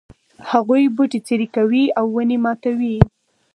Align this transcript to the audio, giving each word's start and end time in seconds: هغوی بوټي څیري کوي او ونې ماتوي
هغوی 0.51 0.83
بوټي 0.95 1.19
څیري 1.27 1.47
کوي 1.55 1.83
او 1.99 2.05
ونې 2.15 2.37
ماتوي 2.43 2.97